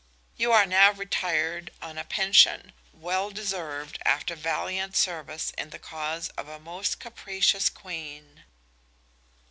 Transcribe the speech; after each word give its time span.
You 0.35 0.51
are 0.51 0.65
now 0.65 0.91
retired 0.91 1.69
on 1.79 1.99
a 1.99 2.03
pension, 2.03 2.73
well 2.91 3.29
deserved 3.29 3.99
after 4.03 4.33
valiant 4.35 4.95
service 4.95 5.51
in 5.59 5.69
the 5.69 5.77
cause 5.77 6.29
of 6.29 6.47
a 6.47 6.59
most 6.59 6.99
capricious 6.99 7.69
queen." 7.69 8.43